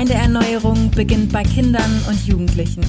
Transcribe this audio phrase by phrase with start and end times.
[0.00, 2.82] Gemeindeerneuerung beginnt bei Kindern und Jugendlichen.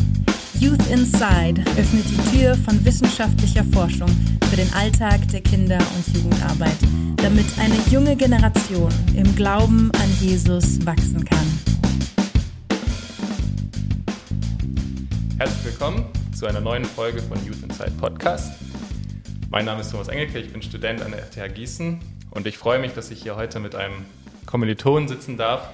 [0.61, 4.07] Youth Inside öffnet die Tür von wissenschaftlicher Forschung
[4.49, 6.77] für den Alltag der Kinder- und Jugendarbeit,
[7.17, 11.59] damit eine junge Generation im Glauben an Jesus wachsen kann.
[15.37, 18.53] Herzlich willkommen zu einer neuen Folge von Youth Inside Podcast.
[19.49, 22.79] Mein Name ist Thomas Engelke, ich bin Student an der FTH Gießen und ich freue
[22.79, 24.05] mich, dass ich hier heute mit einem
[24.45, 25.67] Kommilitonen sitzen darf,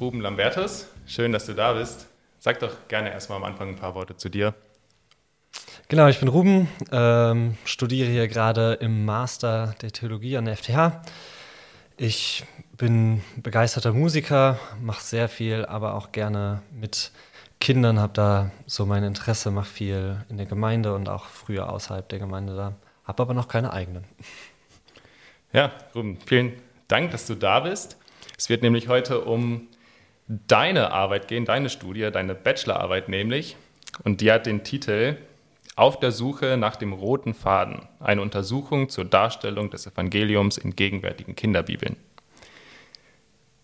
[0.00, 0.88] Ruben Lambertus.
[1.06, 2.06] Schön, dass du da bist.
[2.38, 4.54] Sag doch gerne erstmal am Anfang ein paar Worte zu dir.
[5.88, 11.02] Genau, ich bin Ruben, ähm, studiere hier gerade im Master der Theologie an der FTH.
[11.96, 12.44] Ich
[12.76, 17.12] bin begeisterter Musiker, mache sehr viel, aber auch gerne mit
[17.60, 22.08] Kindern, habe da so mein Interesse, mache viel in der Gemeinde und auch früher außerhalb
[22.08, 22.74] der Gemeinde da,
[23.04, 24.04] habe aber noch keine eigenen.
[25.52, 26.54] Ja, Ruben, vielen
[26.88, 27.96] Dank, dass du da bist.
[28.36, 29.68] Es wird nämlich heute um
[30.28, 33.56] deine Arbeit gehen, deine Studie, deine Bachelorarbeit nämlich.
[34.02, 35.16] Und die hat den Titel
[35.76, 41.36] Auf der Suche nach dem roten Faden, eine Untersuchung zur Darstellung des Evangeliums in gegenwärtigen
[41.36, 41.96] Kinderbibeln.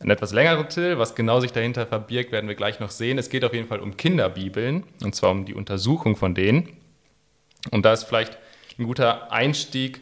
[0.00, 3.19] Ein etwas längerer Titel, was genau sich dahinter verbirgt, werden wir gleich noch sehen.
[3.19, 6.69] Es geht auf jeden Fall um Kinderbibeln, und zwar um die Untersuchung von denen.
[7.70, 8.39] Und da ist vielleicht
[8.78, 10.00] ein guter Einstieg.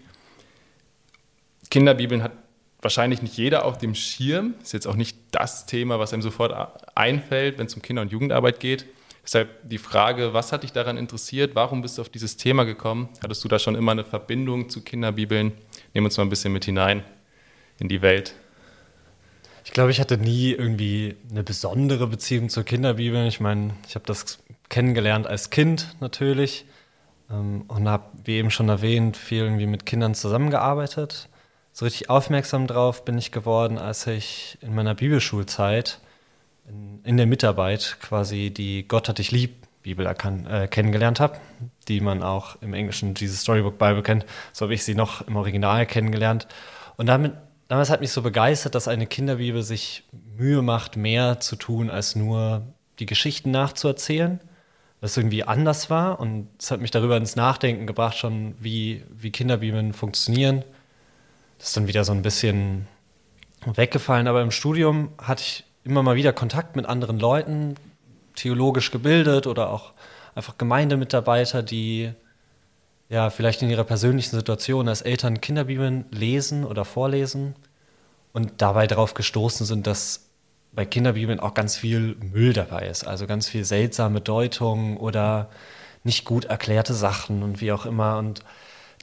[1.68, 2.32] Kinderbibeln hat
[2.80, 4.54] wahrscheinlich nicht jeder auf dem Schirm.
[4.62, 6.54] Ist jetzt auch nicht das Thema, was einem sofort
[6.94, 8.86] einfällt, wenn es um Kinder- und Jugendarbeit geht.
[9.24, 11.54] Deshalb die Frage, was hat dich daran interessiert?
[11.54, 13.10] Warum bist du auf dieses Thema gekommen?
[13.22, 15.52] Hattest du da schon immer eine Verbindung zu Kinderbibeln?
[15.92, 17.04] Nehmen uns mal ein bisschen mit hinein
[17.78, 18.34] in die Welt.
[19.64, 23.26] Ich glaube, ich hatte nie irgendwie eine besondere Beziehung zur Kinderbibel.
[23.26, 24.38] Ich meine, ich habe das
[24.70, 26.64] kennengelernt als Kind natürlich
[27.30, 31.28] ähm, und habe, wie eben schon erwähnt, viel irgendwie mit Kindern zusammengearbeitet
[31.78, 36.00] so richtig aufmerksam drauf bin ich geworden, als ich in meiner Bibelschulzeit
[36.68, 41.38] in, in der Mitarbeit quasi die Gott hat dich lieb Bibel erkan- äh, kennengelernt habe,
[41.86, 44.26] die man auch im englischen Jesus Storybook Bible kennt.
[44.52, 46.48] So habe ich sie noch im Original kennengelernt.
[46.96, 47.34] Und damit,
[47.68, 50.02] damals hat mich so begeistert, dass eine Kinderbibel sich
[50.36, 52.66] Mühe macht, mehr zu tun, als nur
[52.98, 54.40] die Geschichten nachzuerzählen.
[55.00, 56.18] Was irgendwie anders war.
[56.18, 60.64] Und es hat mich darüber ins Nachdenken gebracht, schon wie, wie Kinderbibeln funktionieren
[61.58, 62.86] das ist dann wieder so ein bisschen
[63.64, 64.28] weggefallen.
[64.28, 67.74] Aber im Studium hatte ich immer mal wieder Kontakt mit anderen Leuten,
[68.34, 69.92] theologisch gebildet oder auch
[70.34, 72.12] einfach Gemeindemitarbeiter, die
[73.08, 77.56] ja vielleicht in ihrer persönlichen Situation als Eltern Kinderbibeln lesen oder vorlesen
[78.32, 80.28] und dabei darauf gestoßen sind, dass
[80.72, 85.48] bei Kinderbibeln auch ganz viel Müll dabei ist, also ganz viel seltsame Deutungen oder
[86.04, 88.44] nicht gut erklärte Sachen und wie auch immer und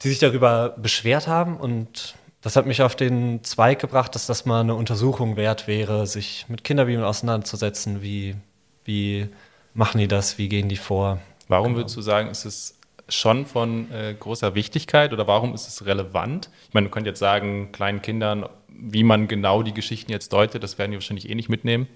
[0.02, 2.14] die sich darüber beschwert haben und
[2.46, 6.44] das hat mich auf den Zweig gebracht, dass das mal eine Untersuchung wert wäre, sich
[6.46, 8.02] mit Kinderbibeln auseinanderzusetzen.
[8.02, 8.36] Wie,
[8.84, 9.26] wie
[9.74, 10.38] machen die das?
[10.38, 11.18] Wie gehen die vor?
[11.48, 11.78] Warum genau.
[11.78, 16.48] würdest du sagen, ist es schon von äh, großer Wichtigkeit oder warum ist es relevant?
[16.68, 20.62] Ich meine, du könntest jetzt sagen, kleinen Kindern, wie man genau die Geschichten jetzt deutet,
[20.62, 21.88] das werden die wahrscheinlich eh nicht mitnehmen.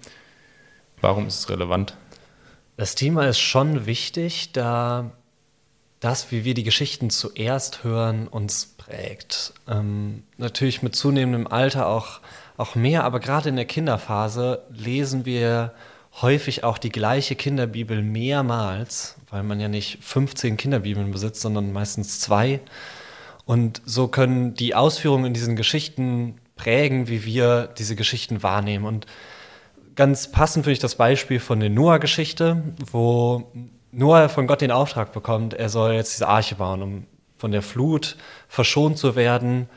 [1.01, 1.97] Warum ist es relevant?
[2.77, 5.13] Das Thema ist schon wichtig, da
[6.01, 9.55] das, wie wir die Geschichten zuerst hören, uns prägt.
[9.69, 12.21] Ähm, natürlich mit zunehmendem Alter auch,
[12.57, 15.73] auch mehr, aber gerade in der Kinderphase lesen wir
[16.21, 22.21] häufig auch die gleiche Kinderbibel mehrmals, weil man ja nicht 15 Kinderbibeln besitzt, sondern meistens
[22.21, 22.61] zwei.
[23.45, 28.85] Und so können die Ausführungen in diesen Geschichten prägen, wie wir diese Geschichten wahrnehmen.
[28.85, 29.07] Und
[29.95, 33.51] ganz passend finde ich das Beispiel von der Noah-Geschichte, wo
[33.93, 37.07] Noah von Gott den Auftrag bekommt, er soll jetzt diese Arche bauen, um
[37.41, 38.17] von der Flut
[38.49, 39.69] verschont zu werden.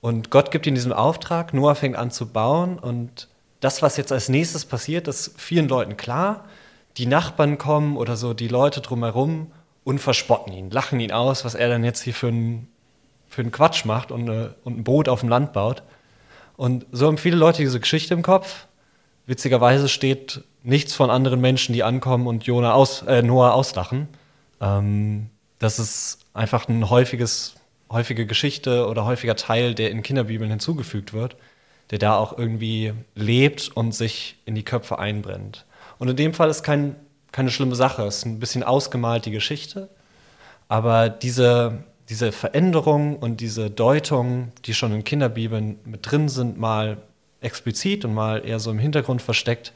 [0.00, 3.28] Und Gott gibt ihm diesen Auftrag, Noah fängt an zu bauen und
[3.60, 6.44] das, was jetzt als nächstes passiert, ist vielen Leuten klar.
[6.96, 9.52] Die Nachbarn kommen oder so, die Leute drumherum
[9.84, 12.68] und verspotten ihn, lachen ihn aus, was er dann jetzt hier für einen
[13.28, 15.82] für Quatsch macht und, eine, äh, und ein Boot auf dem Land baut.
[16.56, 18.66] Und so haben viele Leute diese Geschichte im Kopf.
[19.26, 24.08] Witzigerweise steht nichts von anderen Menschen, die ankommen und Jonah aus, äh, Noah auslachen.
[24.60, 25.30] Ähm,
[25.62, 27.54] das ist einfach ein häufiges,
[27.90, 31.36] häufige Geschichte oder häufiger Teil, der in Kinderbibeln hinzugefügt wird,
[31.90, 35.64] der da auch irgendwie lebt und sich in die Köpfe einbrennt.
[35.98, 36.96] Und in dem Fall ist kein,
[37.30, 39.88] keine schlimme Sache, es ist ein bisschen ausgemalt die Geschichte,
[40.68, 46.96] aber diese, diese Veränderung und diese Deutung, die schon in Kinderbibeln mit drin sind, mal
[47.40, 49.72] explizit und mal eher so im Hintergrund versteckt,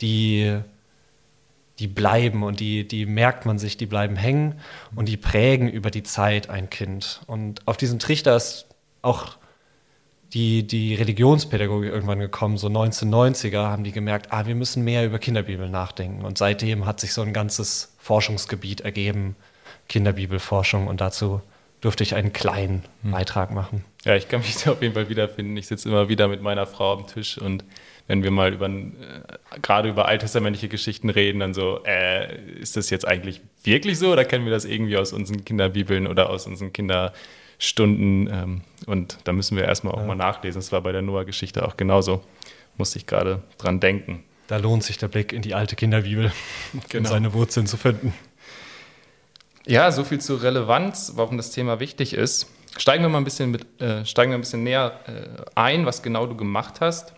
[0.00, 0.58] die,
[1.78, 4.60] die bleiben und die, die merkt man sich, die bleiben hängen
[4.94, 7.20] und die prägen über die Zeit ein Kind.
[7.26, 8.66] Und auf diesem Trichter ist
[9.02, 9.36] auch
[10.34, 15.18] die, die Religionspädagogik irgendwann gekommen, so 1990er, haben die gemerkt, ah, wir müssen mehr über
[15.18, 16.24] Kinderbibel nachdenken.
[16.24, 19.36] Und seitdem hat sich so ein ganzes Forschungsgebiet ergeben,
[19.88, 20.88] Kinderbibelforschung.
[20.88, 21.40] Und dazu
[21.80, 23.12] durfte ich einen kleinen hm.
[23.12, 23.84] Beitrag machen.
[24.04, 25.56] Ja, ich kann mich da auf jeden Fall wiederfinden.
[25.56, 27.64] Ich sitze immer wieder mit meiner Frau am Tisch und
[28.06, 28.90] wenn wir mal über äh,
[29.62, 34.24] gerade über alttestamentliche Geschichten reden, dann so, äh, ist das jetzt eigentlich wirklich so oder
[34.24, 38.28] kennen wir das irgendwie aus unseren Kinderbibeln oder aus unseren Kinderstunden?
[38.30, 40.06] Ähm, und da müssen wir erstmal auch ja.
[40.06, 40.60] mal nachlesen.
[40.60, 42.22] Das war bei der Noah-Geschichte auch genauso.
[42.76, 44.24] Musste ich gerade dran denken.
[44.48, 46.30] Da lohnt sich der Blick in die alte Kinderbibel,
[46.90, 47.08] genau.
[47.08, 48.12] um seine Wurzeln zu finden.
[49.66, 52.50] Ja, so viel zur Relevanz, warum das Thema wichtig ist.
[52.76, 56.02] Steigen wir mal ein bisschen, mit, äh, steigen wir ein bisschen näher äh, ein, was
[56.02, 57.14] genau du gemacht hast.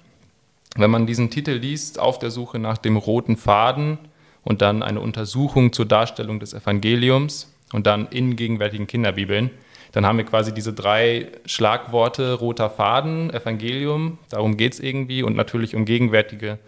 [0.77, 3.99] Wenn man diesen Titel liest, auf der Suche nach dem roten Faden
[4.45, 9.51] und dann eine Untersuchung zur Darstellung des Evangeliums und dann in gegenwärtigen Kinderbibeln,
[9.93, 15.37] dann haben wir quasi diese drei Schlagworte roter Faden, Evangelium, darum geht es irgendwie und
[15.37, 16.59] natürlich um gegenwärtige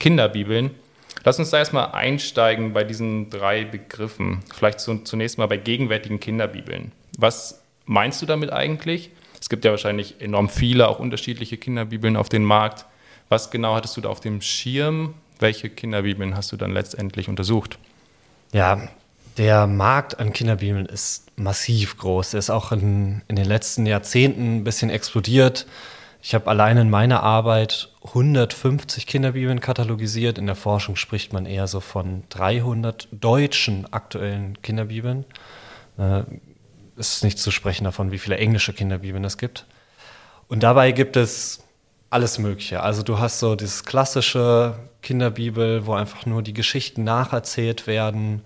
[0.00, 0.70] Kinderbibeln.
[1.24, 4.38] Lass uns da erstmal einsteigen bei diesen drei Begriffen.
[4.54, 6.92] Vielleicht zunächst mal bei gegenwärtigen Kinderbibeln.
[7.18, 9.10] Was meinst du damit eigentlich?
[9.40, 12.86] Es gibt ja wahrscheinlich enorm viele, auch unterschiedliche Kinderbibeln auf dem Markt.
[13.28, 15.14] Was genau hattest du da auf dem Schirm?
[15.38, 17.78] Welche Kinderbibeln hast du dann letztendlich untersucht?
[18.52, 18.88] Ja,
[19.36, 22.34] der Markt an Kinderbibeln ist massiv groß.
[22.34, 25.66] Er ist auch in, in den letzten Jahrzehnten ein bisschen explodiert.
[26.20, 30.38] Ich habe allein in meiner Arbeit 150 Kinderbibeln katalogisiert.
[30.38, 35.24] In der Forschung spricht man eher so von 300 deutschen aktuellen Kinderbibeln.
[35.96, 36.22] Äh,
[36.96, 39.66] es ist nicht zu sprechen davon, wie viele englische Kinderbibeln es gibt.
[40.48, 41.62] Und dabei gibt es
[42.10, 42.82] alles Mögliche.
[42.82, 48.42] Also du hast so dieses klassische Kinderbibel, wo einfach nur die Geschichten nacherzählt werden.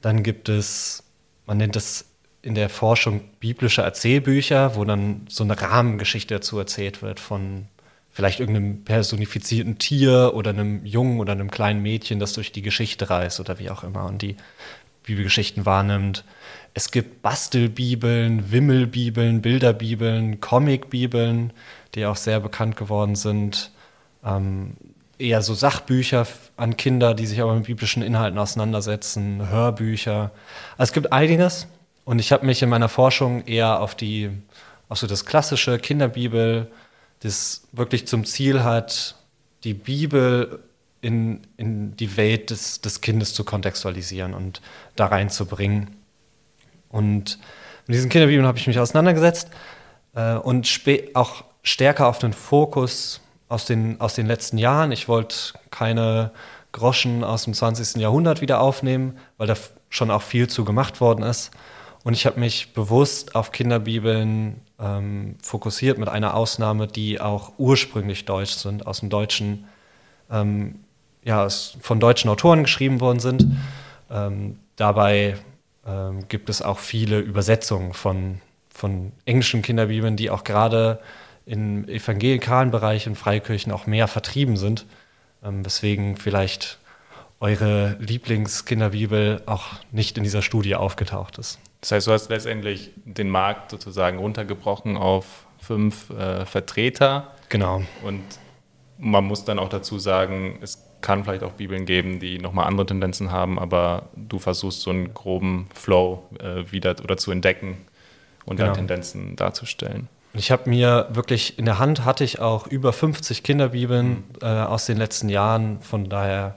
[0.00, 1.04] Dann gibt es,
[1.46, 2.06] man nennt es
[2.42, 7.66] in der Forschung biblische Erzählbücher, wo dann so eine Rahmengeschichte dazu erzählt wird von
[8.10, 13.10] vielleicht irgendeinem personifizierten Tier oder einem Jungen oder einem kleinen Mädchen, das durch die Geschichte
[13.10, 14.36] reist oder wie auch immer und die
[15.04, 16.24] Bibelgeschichten wahrnimmt.
[16.74, 21.52] Es gibt Bastelbibeln, Wimmelbibeln, Bilderbibeln, Comicbibeln
[21.94, 23.70] die auch sehr bekannt geworden sind.
[24.24, 24.76] Ähm,
[25.18, 30.32] eher so Sachbücher an Kinder, die sich aber mit biblischen Inhalten auseinandersetzen, Hörbücher.
[30.76, 31.68] Also es gibt einiges
[32.04, 34.30] und ich habe mich in meiner Forschung eher auf die,
[34.88, 36.70] auf so das klassische Kinderbibel,
[37.20, 39.14] das wirklich zum Ziel hat,
[39.62, 40.60] die Bibel
[41.04, 44.60] in, in die Welt des, des Kindes zu kontextualisieren und
[44.96, 45.96] da reinzubringen.
[46.88, 47.38] Und
[47.86, 49.50] mit diesen Kinderbibeln habe ich mich auseinandergesetzt
[50.14, 50.68] äh, und
[51.14, 54.90] auch stärker auf den Fokus aus den, aus den letzten Jahren.
[54.90, 55.36] Ich wollte
[55.70, 56.32] keine
[56.72, 58.00] Groschen aus dem 20.
[58.00, 59.54] Jahrhundert wieder aufnehmen, weil da
[59.90, 61.50] schon auch viel zu gemacht worden ist.
[62.02, 68.24] Und ich habe mich bewusst auf Kinderbibeln ähm, fokussiert, mit einer Ausnahme, die auch ursprünglich
[68.24, 69.64] deutsch sind, aus dem Deutschen,
[70.30, 70.83] ähm,
[71.24, 73.46] ja, von deutschen Autoren geschrieben worden sind.
[74.10, 75.36] Ähm, dabei
[75.86, 81.00] ähm, gibt es auch viele Übersetzungen von, von englischen Kinderbibeln, die auch gerade
[81.46, 84.86] im evangelikalen Bereich in Freikirchen auch mehr vertrieben sind,
[85.42, 86.78] ähm, weswegen vielleicht
[87.40, 91.58] eure Lieblingskinderbibel auch nicht in dieser Studie aufgetaucht ist.
[91.80, 97.32] Das heißt, du hast letztendlich den Markt sozusagen runtergebrochen auf fünf äh, Vertreter.
[97.50, 97.82] Genau.
[98.02, 98.22] Und
[98.96, 102.86] man muss dann auch dazu sagen, es kann vielleicht auch Bibeln geben, die nochmal andere
[102.86, 107.76] Tendenzen haben, aber du versuchst so einen groben Flow äh, wieder oder zu entdecken
[108.46, 108.68] und genau.
[108.68, 110.08] dann Tendenzen darzustellen.
[110.32, 114.24] Ich habe mir wirklich in der Hand hatte ich auch über 50 Kinderbibeln mhm.
[114.40, 115.78] äh, aus den letzten Jahren.
[115.80, 116.56] Von daher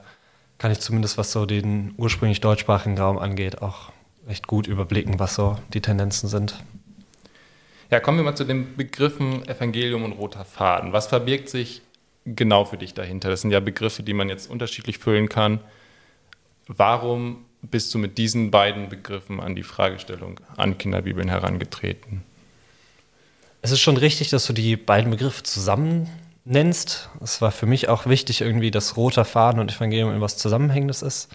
[0.56, 3.92] kann ich zumindest, was so den ursprünglich deutschsprachigen Raum angeht, auch
[4.26, 6.56] recht gut überblicken, was so die Tendenzen sind.
[7.90, 10.94] Ja, kommen wir mal zu den Begriffen Evangelium und roter Faden.
[10.94, 11.82] Was verbirgt sich
[12.34, 13.30] genau für dich dahinter?
[13.30, 15.60] Das sind ja Begriffe, die man jetzt unterschiedlich füllen kann.
[16.66, 22.22] Warum bist du mit diesen beiden Begriffen an die Fragestellung an Kinderbibeln herangetreten?
[23.62, 26.08] Es ist schon richtig, dass du die beiden Begriffe zusammen
[26.44, 27.10] nennst.
[27.22, 31.28] Es war für mich auch wichtig, irgendwie, dass roter Faden und Evangelium etwas Zusammenhängendes ist.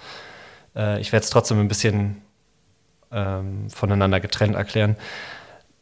[0.75, 2.21] Äh, ich werde es trotzdem ein bisschen
[3.12, 4.95] ähm, voneinander getrennt erklären.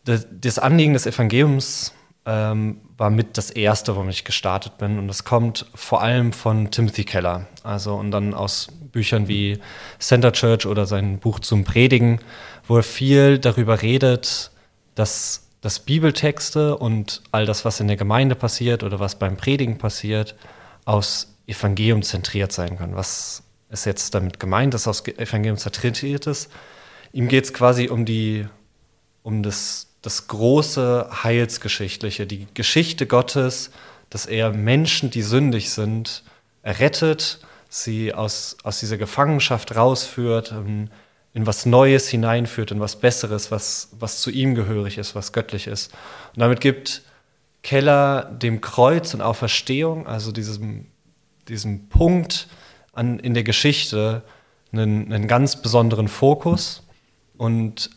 [0.04, 1.94] Das Anliegen des Evangeliums
[2.26, 5.00] ähm, war mit das erste, womit ich gestartet bin.
[5.00, 7.48] Und das kommt vor allem von Timothy Keller.
[7.64, 9.60] Also und dann aus Büchern wie
[10.00, 12.20] Center Church oder sein Buch zum Predigen,
[12.68, 14.52] wo er viel darüber redet,
[14.96, 19.78] dass dass Bibeltexte und all das, was in der Gemeinde passiert oder was beim Predigen
[19.78, 20.36] passiert,
[20.86, 22.96] aus Evangelium zentriert sein können.
[22.96, 26.52] Was ist jetzt damit gemeint, dass aus Evangelium zentriert ist?
[27.14, 28.48] Ihm geht es quasi um die,
[29.22, 33.72] um das das große Heilsgeschichtliche, die Geschichte Gottes,
[34.10, 36.24] dass er Menschen, die sündig sind,
[36.64, 37.40] errettet,
[37.70, 40.90] sie aus, aus dieser Gefangenschaft rausführt, in,
[41.34, 45.68] in was Neues hineinführt, in was Besseres, was, was zu ihm gehörig ist, was göttlich
[45.68, 45.94] ist.
[46.36, 47.04] Und damit gibt
[47.64, 50.88] Keller dem Kreuz und Auferstehung, also diesem,
[51.48, 52.48] diesem Punkt
[52.92, 54.24] an, in der Geschichte,
[54.74, 56.84] einen, einen ganz besonderen Fokus
[57.38, 57.90] und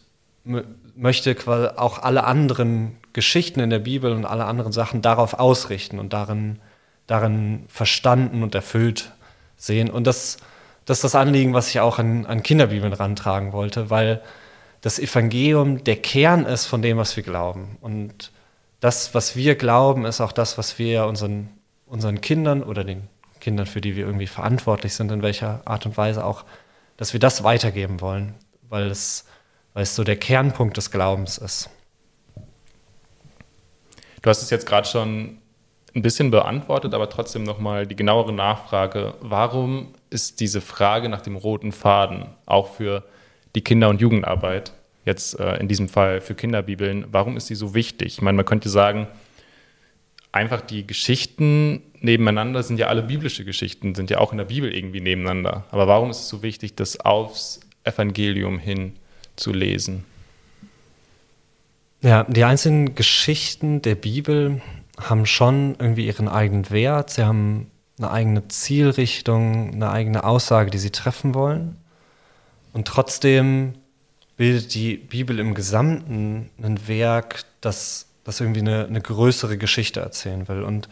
[0.96, 1.36] möchte
[1.76, 6.60] auch alle anderen Geschichten in der Bibel und alle anderen Sachen darauf ausrichten und darin,
[7.06, 9.12] darin verstanden und erfüllt
[9.56, 9.90] sehen.
[9.90, 10.38] Und das,
[10.84, 14.22] das ist das Anliegen, was ich auch an, an Kinderbibeln rantragen wollte, weil
[14.80, 17.78] das Evangelium der Kern ist von dem, was wir glauben.
[17.80, 18.32] Und
[18.80, 21.48] das, was wir glauben, ist auch das, was wir unseren,
[21.86, 23.08] unseren Kindern oder den
[23.40, 26.44] Kindern, für die wir irgendwie verantwortlich sind, in welcher Art und Weise auch,
[26.96, 28.34] dass wir das weitergeben wollen,
[28.68, 29.24] weil es,
[29.74, 31.68] weil es so der Kernpunkt des Glaubens ist.
[34.22, 35.38] Du hast es jetzt gerade schon
[35.94, 39.14] ein bisschen beantwortet, aber trotzdem nochmal die genauere Nachfrage.
[39.20, 43.04] Warum ist diese Frage nach dem roten Faden auch für
[43.54, 44.72] die Kinder- und Jugendarbeit,
[45.04, 48.14] jetzt äh, in diesem Fall für Kinderbibeln, warum ist die so wichtig?
[48.14, 49.06] Ich meine, man könnte sagen,
[50.32, 54.74] einfach die Geschichten nebeneinander sind ja alle biblische Geschichten, sind ja auch in der Bibel
[54.74, 55.64] irgendwie nebeneinander.
[55.70, 58.94] Aber warum ist es so wichtig, das aufs Evangelium hin
[59.36, 60.04] zu lesen?
[62.00, 64.60] Ja, die einzelnen Geschichten der Bibel
[65.00, 67.10] haben schon irgendwie ihren eigenen Wert.
[67.10, 71.76] Sie haben eine eigene Zielrichtung, eine eigene Aussage, die sie treffen wollen.
[72.72, 73.74] Und trotzdem
[74.36, 80.48] bildet die Bibel im Gesamten ein Werk, das das irgendwie eine, eine größere Geschichte erzählen
[80.48, 80.62] will.
[80.62, 80.88] Und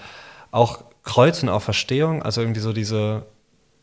[0.50, 3.26] auch Kreuz und Auferstehung, also irgendwie so diese,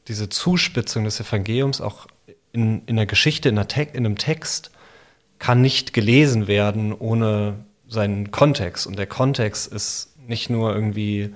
[0.08, 2.08] diese Zuspitzung des Evangeliums, auch
[2.52, 4.72] in, in der Geschichte, in, der Te in einem Text,
[5.38, 7.56] kann nicht gelesen werden ohne
[7.88, 8.86] seinen Kontext.
[8.88, 11.34] Und der Kontext ist nicht nur irgendwie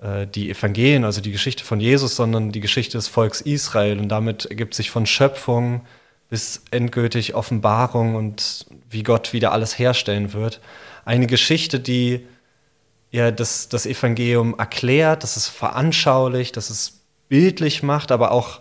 [0.00, 3.98] äh, die Evangelien, also die Geschichte von Jesus, sondern die Geschichte des Volks Israel.
[3.98, 5.84] Und damit ergibt sich von Schöpfung
[6.30, 10.60] bis endgültig Offenbarung und wie Gott wieder alles herstellen wird
[11.04, 12.26] eine Geschichte, die
[13.10, 18.60] ja das, das Evangelium erklärt, dass es veranschaulicht, dass es bildlich macht, aber auch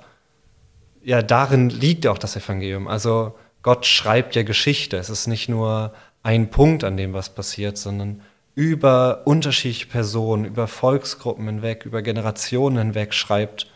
[1.03, 2.87] ja darin liegt auch das Evangelium.
[2.87, 4.97] Also Gott schreibt ja Geschichte.
[4.97, 8.21] Es ist nicht nur ein Punkt, an dem was passiert, sondern
[8.55, 13.67] über unterschiedliche Personen, über Volksgruppen hinweg, über Generationen hinweg schreibt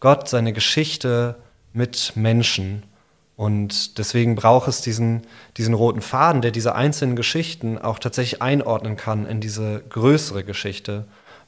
[0.00, 1.36] Gott seine Geschichte
[1.72, 2.82] mit Menschen.
[3.36, 5.22] Und deswegen braucht es diesen,
[5.58, 11.06] diesen roten Faden, der diese einzelnen Geschichten auch tatsächlich einordnen kann in diese größere Geschichte,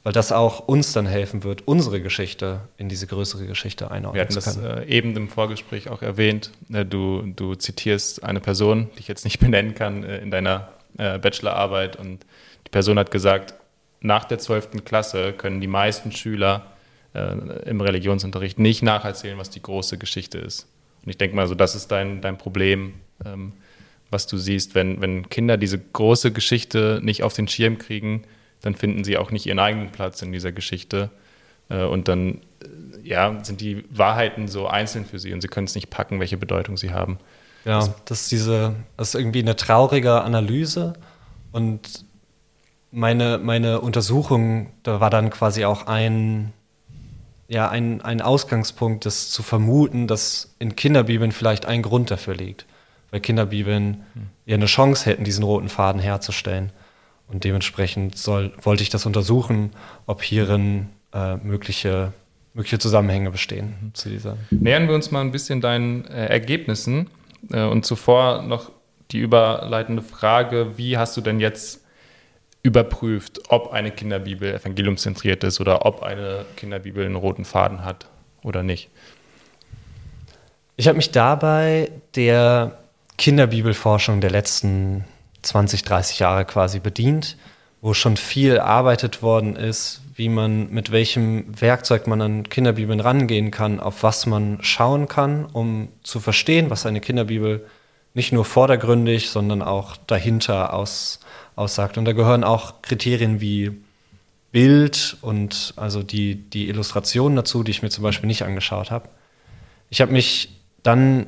[0.08, 4.40] weil das auch uns dann helfen wird, unsere Geschichte in diese größere Geschichte einordnen zu
[4.40, 4.62] können.
[4.62, 6.50] Wir hatten das äh, eben im Vorgespräch auch erwähnt.
[6.72, 10.68] Äh, du, du zitierst eine Person, die ich jetzt nicht benennen kann, äh, in deiner
[10.96, 11.96] äh, Bachelorarbeit.
[11.96, 12.24] Und
[12.66, 13.52] die Person hat gesagt,
[14.00, 14.82] nach der 12.
[14.82, 16.68] Klasse können die meisten Schüler
[17.12, 20.68] äh, im Religionsunterricht nicht nacherzählen, was die große Geschichte ist.
[21.04, 22.94] Und ich denke mal, so das ist dein, dein Problem,
[23.26, 23.52] ähm,
[24.10, 28.24] was du siehst, wenn, wenn Kinder diese große Geschichte nicht auf den Schirm kriegen,
[28.62, 31.10] dann finden sie auch nicht ihren eigenen Platz in dieser Geschichte.
[31.68, 35.66] Äh, und dann äh, ja, sind die Wahrheiten so einzeln für sie und sie können
[35.66, 37.18] es nicht packen, welche Bedeutung sie haben.
[37.64, 40.94] Ja, das ist diese, das ist irgendwie eine traurige Analyse.
[41.52, 42.04] Und
[42.90, 46.52] meine, meine Untersuchung, da war dann quasi auch ein,
[47.48, 52.66] ja ein, ein Ausgangspunkt, das zu vermuten, dass in Kinderbibeln vielleicht ein Grund dafür liegt.
[53.10, 54.28] Weil Kinderbibeln hm.
[54.46, 56.72] ja eine Chance hätten, diesen roten Faden herzustellen.
[57.28, 59.70] Und dementsprechend soll, wollte ich das untersuchen,
[60.06, 62.12] ob hierin äh, mögliche,
[62.54, 63.94] mögliche Zusammenhänge bestehen mhm.
[63.94, 64.36] zu dieser.
[64.50, 67.08] Nähern wir uns mal ein bisschen deinen äh, Ergebnissen.
[67.50, 68.72] Äh, und zuvor noch
[69.10, 71.84] die überleitende Frage, wie hast du denn jetzt
[72.62, 78.06] überprüft, ob eine Kinderbibel evangeliumszentriert ist oder ob eine Kinderbibel einen roten Faden hat
[78.42, 78.90] oder nicht.
[80.76, 82.78] Ich habe mich dabei der
[83.16, 85.04] Kinderbibelforschung der letzten
[85.42, 87.36] 20, 30 Jahre quasi bedient,
[87.80, 93.50] wo schon viel erarbeitet worden ist, wie man mit welchem Werkzeug man an Kinderbibeln rangehen
[93.50, 97.64] kann, auf was man schauen kann, um zu verstehen, was eine Kinderbibel
[98.14, 101.20] nicht nur vordergründig, sondern auch dahinter aus,
[101.54, 101.98] aussagt.
[101.98, 103.80] Und da gehören auch Kriterien wie
[104.50, 109.08] Bild und also die, die Illustrationen dazu, die ich mir zum Beispiel nicht angeschaut habe.
[109.90, 110.50] Ich habe mich
[110.82, 111.26] dann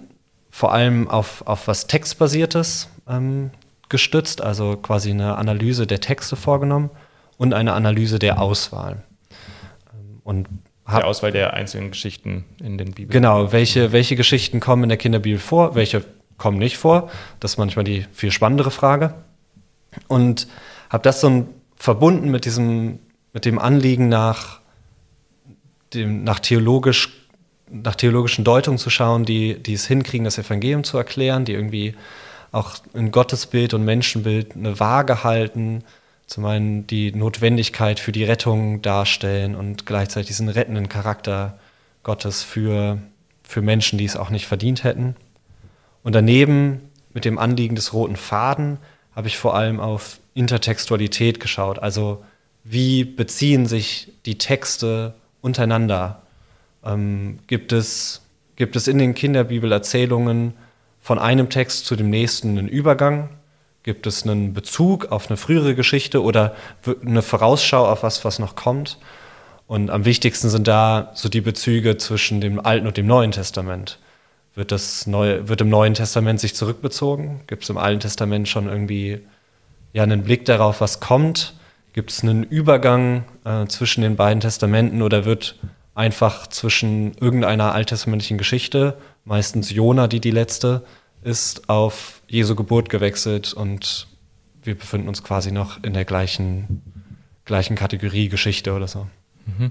[0.50, 3.50] vor allem auf, auf was Textbasiertes ähm,
[3.90, 6.90] gestützt, also quasi eine Analyse der Texte vorgenommen
[7.36, 9.02] und eine Analyse der Auswahl.
[9.92, 10.48] Ähm, und
[10.88, 13.10] der Auswahl der einzelnen Geschichten in den Bibeln.
[13.10, 16.04] Genau, welche, welche Geschichten kommen in der Kinderbibel vor, welche
[16.36, 17.10] kommen nicht vor.
[17.38, 19.14] Das ist manchmal die viel spannendere Frage.
[20.08, 20.48] Und
[20.88, 22.98] habe das so verbunden mit diesem,
[23.32, 24.60] mit dem Anliegen nach,
[25.94, 27.26] dem, nach, theologisch,
[27.70, 31.94] nach theologischen Deutungen zu schauen, die, die es hinkriegen, das Evangelium zu erklären, die irgendwie
[32.52, 35.84] auch in Gottesbild und Menschenbild eine Waage halten,
[36.26, 41.58] zum einen die Notwendigkeit für die Rettung darstellen und gleichzeitig diesen rettenden Charakter
[42.02, 42.98] Gottes für,
[43.42, 45.16] für Menschen, die es auch nicht verdient hätten.
[46.02, 48.78] Und daneben mit dem Anliegen des roten Faden
[49.14, 51.78] habe ich vor allem auf Intertextualität geschaut.
[51.78, 52.24] Also
[52.64, 56.22] wie beziehen sich die Texte untereinander?
[56.84, 58.22] Ähm, gibt, es,
[58.56, 60.54] gibt es in den Kinderbibelerzählungen
[61.00, 63.30] von einem Text zu dem nächsten einen Übergang?
[63.82, 66.54] Gibt es einen Bezug auf eine frühere Geschichte oder
[67.04, 68.98] eine Vorausschau auf was, was noch kommt?
[69.66, 73.98] Und am wichtigsten sind da so die Bezüge zwischen dem Alten und dem Neuen Testament.
[74.54, 77.40] Wird, das Neue, wird im Neuen Testament sich zurückbezogen?
[77.46, 79.20] Gibt es im Alten Testament schon irgendwie
[79.92, 81.54] ja, einen Blick darauf, was kommt?
[81.92, 85.56] Gibt es einen Übergang äh, zwischen den beiden Testamenten oder wird
[85.94, 90.84] einfach zwischen irgendeiner alttestamentlichen Geschichte, meistens Jona, die die letzte,
[91.22, 94.08] ist auf Jesu Geburt gewechselt und
[94.62, 96.82] wir befinden uns quasi noch in der gleichen,
[97.44, 99.06] gleichen Kategorie Geschichte oder so.
[99.46, 99.70] Mhm.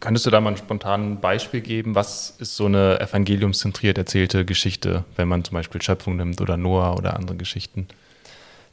[0.00, 1.94] Könntest du da mal ein spontanes Beispiel geben?
[1.94, 6.98] Was ist so eine evangeliumszentriert erzählte Geschichte, wenn man zum Beispiel Schöpfung nimmt oder Noah
[6.98, 7.88] oder andere Geschichten?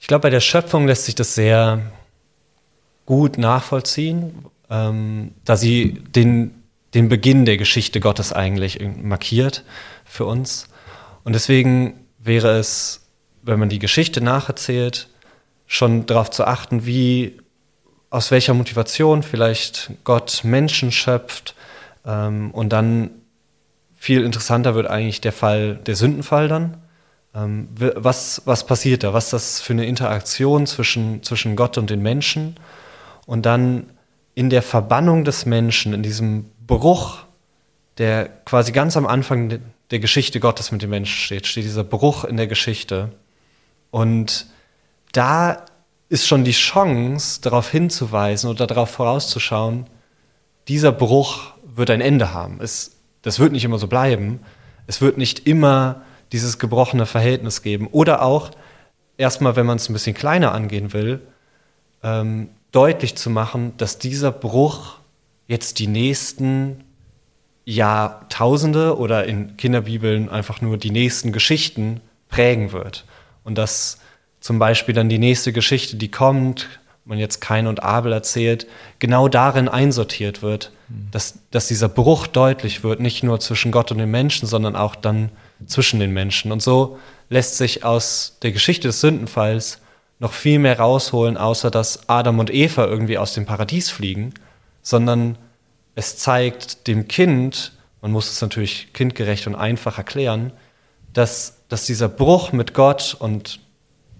[0.01, 1.79] Ich glaube, bei der Schöpfung lässt sich das sehr
[3.05, 6.60] gut nachvollziehen, ähm, da sie den,
[6.93, 9.63] den Beginn der Geschichte Gottes eigentlich markiert
[10.05, 10.67] für uns.
[11.23, 13.07] Und deswegen wäre es,
[13.43, 15.07] wenn man die Geschichte nacherzählt,
[15.67, 17.37] schon darauf zu achten, wie,
[18.09, 21.55] aus welcher Motivation vielleicht Gott Menschen schöpft.
[22.05, 23.11] Ähm, und dann
[23.95, 26.77] viel interessanter wird eigentlich der Fall, der Sündenfall dann.
[27.33, 29.13] Ähm, was, was passiert da?
[29.13, 32.55] Was ist das für eine Interaktion zwischen, zwischen Gott und den Menschen?
[33.25, 33.91] Und dann
[34.33, 37.17] in der Verbannung des Menschen, in diesem Bruch,
[37.97, 39.59] der quasi ganz am Anfang
[39.91, 43.11] der Geschichte Gottes mit dem Menschen steht, steht dieser Bruch in der Geschichte.
[43.91, 44.47] Und
[45.11, 45.65] da
[46.07, 49.85] ist schon die Chance, darauf hinzuweisen oder darauf vorauszuschauen,
[50.69, 52.59] dieser Bruch wird ein Ende haben.
[52.61, 54.39] Es, das wird nicht immer so bleiben.
[54.87, 57.87] Es wird nicht immer dieses gebrochene Verhältnis geben.
[57.87, 58.51] Oder auch,
[59.17, 61.21] erstmal, wenn man es ein bisschen kleiner angehen will,
[62.01, 65.00] ähm, deutlich zu machen, dass dieser Bruch
[65.51, 66.85] jetzt die nächsten
[67.65, 73.05] Jahrtausende oder in Kinderbibeln einfach nur die nächsten Geschichten prägen wird.
[73.43, 73.99] Und dass
[74.39, 78.65] zum Beispiel dann die nächste Geschichte, die kommt, man jetzt Kain und Abel erzählt,
[78.99, 81.09] genau darin einsortiert wird, mhm.
[81.11, 84.95] dass, dass dieser Bruch deutlich wird, nicht nur zwischen Gott und den Menschen, sondern auch
[84.95, 85.31] dann
[85.65, 86.51] zwischen den Menschen.
[86.53, 86.97] Und so
[87.29, 89.81] lässt sich aus der Geschichte des Sündenfalls
[90.19, 94.33] noch viel mehr rausholen, außer dass Adam und Eva irgendwie aus dem Paradies fliegen,
[94.81, 95.37] sondern
[95.95, 100.53] es zeigt dem Kind, man muss es natürlich kindgerecht und einfach erklären,
[101.13, 103.59] dass, dass dieser Bruch mit Gott und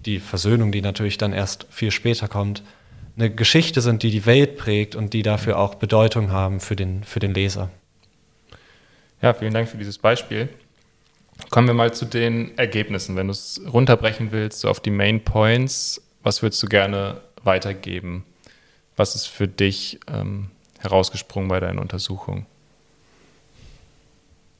[0.04, 2.62] die Versöhnung, die natürlich dann erst viel später kommt,
[3.16, 7.04] eine Geschichte sind, die die Welt prägt und die dafür auch Bedeutung haben für den,
[7.04, 7.70] für den Leser.
[9.20, 10.48] Ja, vielen Dank für dieses Beispiel.
[11.50, 13.16] Kommen wir mal zu den Ergebnissen.
[13.16, 18.24] Wenn du es runterbrechen willst, so auf die Main Points, was würdest du gerne weitergeben?
[18.96, 20.50] Was ist für dich ähm,
[20.80, 22.46] herausgesprungen bei deinen Untersuchungen?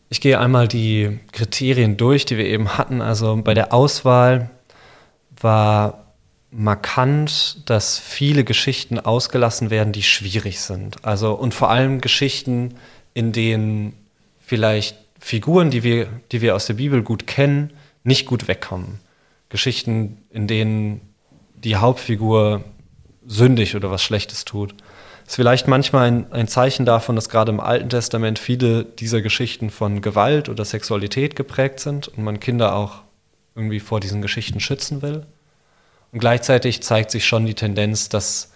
[0.09, 3.01] Ich gehe einmal die Kriterien durch, die wir eben hatten.
[3.01, 4.51] Also bei der Auswahl
[5.41, 6.05] war
[6.51, 11.05] markant, dass viele Geschichten ausgelassen werden, die schwierig sind.
[11.05, 12.75] Also und vor allem Geschichten,
[13.15, 13.95] in denen
[14.39, 17.73] vielleicht Figuren, die wir, die wir aus der Bibel gut kennen,
[18.05, 18.99] nicht gut wegkommen.
[19.49, 21.01] Geschichten, in denen
[21.55, 22.65] die Hauptfigur
[23.27, 24.75] sündig oder was Schlechtes tut
[25.27, 29.71] ist vielleicht manchmal ein, ein Zeichen davon, dass gerade im Alten Testament viele dieser Geschichten
[29.71, 33.03] von Gewalt oder Sexualität geprägt sind und man Kinder auch
[33.55, 35.27] irgendwie vor diesen Geschichten schützen will.
[36.13, 38.53] Und gleichzeitig zeigt sich schon die Tendenz, dass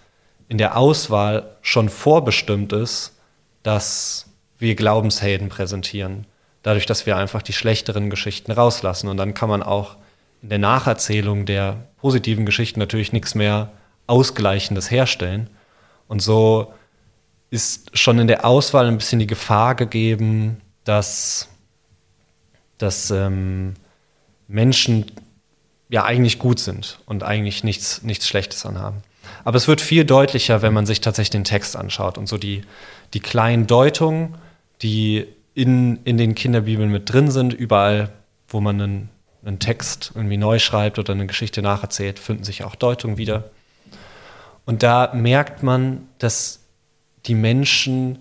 [0.49, 3.15] in der Auswahl schon vorbestimmt ist,
[3.63, 4.27] dass
[4.59, 6.27] wir Glaubenshelden präsentieren.
[6.63, 9.09] Dadurch, dass wir einfach die schlechteren Geschichten rauslassen.
[9.09, 9.97] Und dann kann man auch
[10.43, 13.71] in der Nacherzählung der positiven Geschichten natürlich nichts mehr
[14.07, 15.51] Ausgleichendes herstellen.
[16.09, 16.73] Und so
[17.51, 21.49] ist schon in der Auswahl ein bisschen die Gefahr gegeben, dass,
[22.79, 23.75] dass ähm,
[24.49, 25.07] Menschen
[25.89, 29.03] ja eigentlich gut sind und eigentlich nichts, nichts Schlechtes anhaben.
[29.45, 32.63] Aber es wird viel deutlicher, wenn man sich tatsächlich den Text anschaut und so die,
[33.15, 34.35] die kleinen Deutungen,
[34.83, 38.13] die in, in den Kinderbibeln mit drin sind, überall,
[38.49, 39.09] wo man einen,
[39.45, 43.51] einen Text irgendwie neu schreibt oder eine Geschichte nacherzählt, finden sich auch Deutungen wieder.
[44.67, 46.61] Und da merkt man, dass
[47.25, 48.19] die Menschen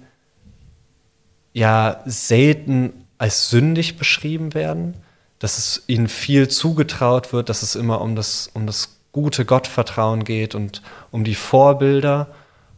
[1.54, 4.94] ja selten als sündig beschrieben werden,
[5.40, 10.24] dass es ihnen viel zugetraut wird, dass es immer um das, um das gute Gottvertrauen
[10.24, 10.82] geht und
[11.12, 12.28] um die Vorbilder.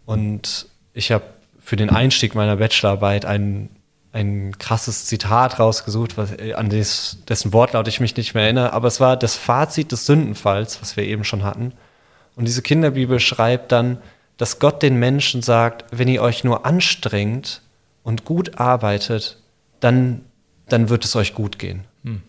[0.06, 1.26] Und ich habe
[1.60, 3.70] für den Einstieg meiner Bachelorarbeit ein,
[4.14, 8.88] ein krasses Zitat rausgesucht, was, an des, dessen Wortlaut ich mich nicht mehr erinnere, aber
[8.88, 11.74] es war das Fazit des Sündenfalls, was wir eben schon hatten.
[12.38, 13.98] Und diese Kinderbibel schreibt dann,
[14.38, 17.64] dass Gott den Menschen sagt, wenn ihr euch nur anstrengt
[18.04, 19.42] und gut arbeitet,
[19.80, 20.22] dann,
[20.70, 21.86] dann wird es euch gut gehen.
[22.04, 22.22] Hm.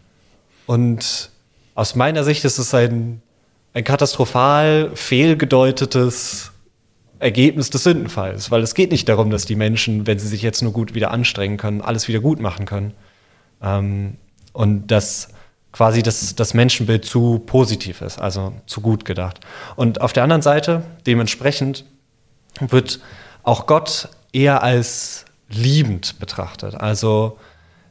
[0.67, 1.31] Und
[1.75, 3.21] aus meiner Sicht ist es ein,
[3.75, 6.53] ein katastrophal fehlgedeutetes
[7.19, 10.63] Ergebnis des Sündenfalls, weil es geht nicht darum, dass die Menschen, wenn sie sich jetzt
[10.63, 12.95] nur gut wieder anstrengen können, alles wieder gut machen können.
[13.63, 14.17] Ähm,
[14.55, 15.29] und dass
[15.73, 19.41] quasi das, das Menschenbild zu positiv ist, also zu gut gedacht.
[19.77, 21.85] Und auf der anderen Seite, dementsprechend,
[22.61, 23.01] wird
[23.43, 26.75] auch Gott eher als liebend betrachtet.
[26.75, 27.39] Also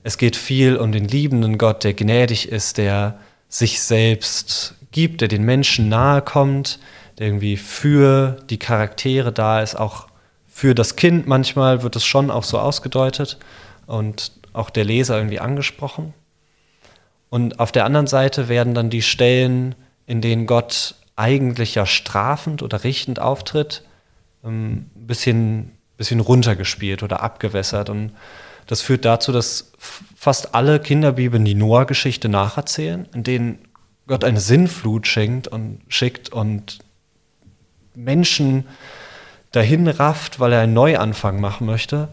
[0.03, 5.27] es geht viel um den liebenden Gott, der gnädig ist, der sich selbst gibt, der
[5.27, 6.79] den Menschen nahe kommt,
[7.17, 10.07] der irgendwie für die Charaktere da ist, auch
[10.47, 13.37] für das Kind manchmal wird es schon auch so ausgedeutet
[13.85, 16.13] und auch der Leser irgendwie angesprochen.
[17.29, 22.61] Und auf der anderen Seite werden dann die Stellen, in denen Gott eigentlich ja strafend
[22.61, 23.83] oder richtend auftritt,
[24.43, 24.49] ein
[24.95, 27.89] ähm, bisschen, bisschen runtergespielt oder abgewässert.
[27.89, 28.11] Und
[28.67, 33.59] das führt dazu, dass fast alle Kinderbibeln die Noah-Geschichte nacherzählen, in denen
[34.07, 36.79] Gott eine Sinnflut schenkt und schickt und
[37.93, 38.65] Menschen
[39.51, 42.09] dahin rafft, weil er einen Neuanfang machen möchte.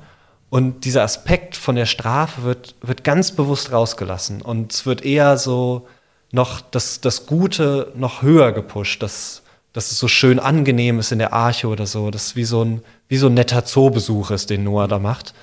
[0.50, 4.40] Und dieser Aspekt von der Strafe wird, wird ganz bewusst rausgelassen.
[4.40, 5.88] Und es wird eher so
[6.30, 11.18] noch das, das Gute noch höher gepusht, dass, dass es so schön angenehm ist in
[11.18, 14.64] der Arche oder so, dass wie so ein, wie so ein netter Zoobesuch ist, den
[14.64, 15.34] Noah da macht.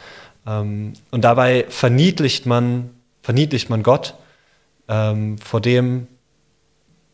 [0.46, 2.90] Ähm, und dabei verniedlicht man,
[3.22, 4.16] verniedlicht man Gott,
[4.88, 6.08] ähm, vor dem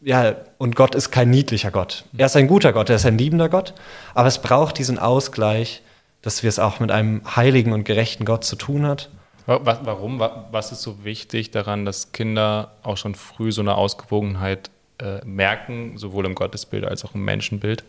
[0.02, 2.06] ja, und Gott ist kein niedlicher Gott.
[2.18, 3.74] Er ist ein guter Gott, er ist ein liebender Gott,
[4.14, 5.82] aber es braucht diesen Ausgleich,
[6.22, 9.10] dass wir es auch mit einem heiligen und gerechten Gott zu tun hat.
[9.46, 10.20] Warum?
[10.20, 15.98] Was ist so wichtig daran, dass Kinder auch schon früh so eine Ausgewogenheit äh, merken,
[15.98, 17.86] sowohl im Gottesbild als auch im Menschenbild?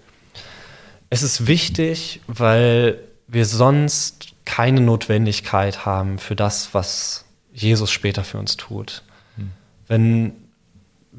[1.10, 8.38] Es ist wichtig, weil wir sonst keine Notwendigkeit haben für das, was Jesus später für
[8.38, 9.02] uns tut.
[9.36, 9.50] Hm.
[9.88, 10.32] Wenn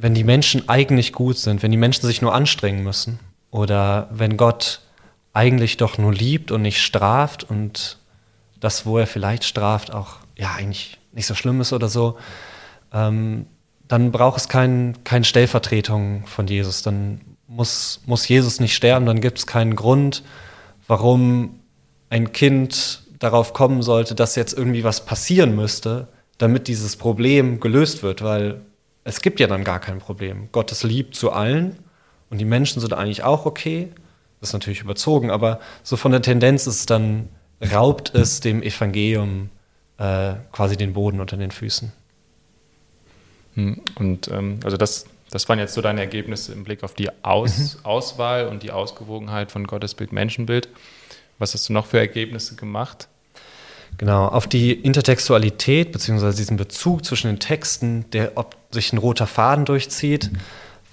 [0.01, 3.19] wenn die Menschen eigentlich gut sind, wenn die Menschen sich nur anstrengen müssen
[3.51, 4.79] oder wenn Gott
[5.33, 7.97] eigentlich doch nur liebt und nicht straft und
[8.59, 12.17] das, wo er vielleicht straft, auch ja eigentlich nicht so schlimm ist oder so,
[12.93, 13.45] ähm,
[13.87, 16.81] dann braucht es keine kein Stellvertretung von Jesus.
[16.81, 20.23] Dann muss, muss Jesus nicht sterben, dann gibt es keinen Grund,
[20.87, 21.59] warum
[22.09, 28.01] ein Kind darauf kommen sollte, dass jetzt irgendwie was passieren müsste, damit dieses Problem gelöst
[28.03, 28.61] wird, weil
[29.03, 30.49] es gibt ja dann gar kein Problem.
[30.51, 31.77] Gott ist lieb zu allen
[32.29, 33.89] und die Menschen sind eigentlich auch okay.
[34.39, 37.29] Das ist natürlich überzogen, aber so von der Tendenz ist es dann,
[37.61, 39.49] raubt es dem Evangelium
[39.97, 41.91] äh, quasi den Boden unter den Füßen.
[43.55, 47.09] Hm, und ähm, also das, das waren jetzt so deine Ergebnisse im Blick auf die
[47.23, 47.85] Aus mhm.
[47.85, 50.69] Auswahl und die Ausgewogenheit von Gottesbild, Menschenbild.
[51.37, 53.07] Was hast du noch für Ergebnisse gemacht?
[53.97, 56.33] Genau, auf die Intertextualität bzw.
[56.33, 60.31] diesen Bezug zwischen den Texten, der ob sich ein roter Faden durchzieht,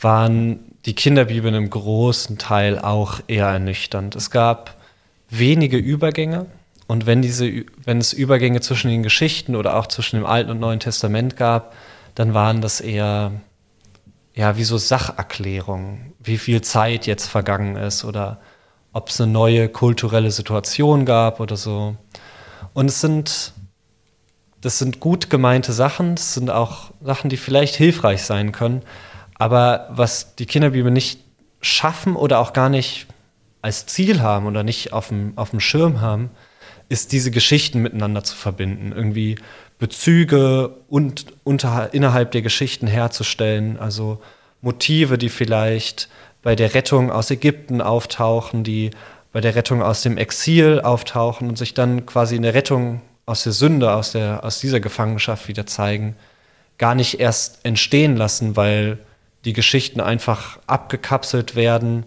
[0.00, 4.14] waren die Kinderbibeln im großen Teil auch eher ernüchternd.
[4.16, 4.77] Es gab
[5.29, 6.46] wenige Übergänge
[6.87, 10.61] und wenn, diese, wenn es Übergänge zwischen den Geschichten oder auch zwischen dem Alten und
[10.61, 11.75] Neuen Testament gab,
[12.14, 13.33] dann waren das eher
[14.35, 18.38] ja, wie so Sacherklärungen, wie viel Zeit jetzt vergangen ist oder
[18.92, 21.96] ob es eine neue kulturelle Situation gab oder so.
[22.75, 23.53] Und es sind,
[24.61, 28.83] das sind gut gemeinte Sachen, es sind auch Sachen, die vielleicht hilfreich sein können.
[29.38, 31.20] Aber was die Kinderbibel nicht
[31.61, 33.07] schaffen oder auch gar nicht
[33.62, 36.31] als Ziel haben oder nicht auf dem, auf dem Schirm haben,
[36.88, 39.37] ist diese Geschichten miteinander zu verbinden, irgendwie
[39.79, 44.20] Bezüge und unter, innerhalb der Geschichten herzustellen, also
[44.62, 46.09] Motive, die vielleicht
[46.42, 48.90] bei der Rettung aus Ägypten auftauchen, die
[49.33, 53.42] bei der Rettung aus dem Exil auftauchen und sich dann quasi in der Rettung aus
[53.42, 56.16] der Sünde, aus, der, aus dieser Gefangenschaft wieder zeigen,
[56.79, 58.99] gar nicht erst entstehen lassen, weil
[59.46, 62.04] die Geschichten einfach abgekapselt werden,